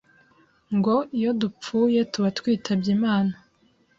[0.77, 3.33] ngo iyo dupfuye tuba twitabye imana